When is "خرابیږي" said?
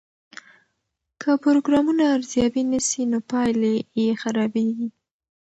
4.21-4.89